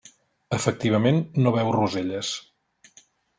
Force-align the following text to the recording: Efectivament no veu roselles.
Efectivament 0.55 1.19
no 1.43 1.53
veu 1.59 1.69
roselles. 1.77 2.33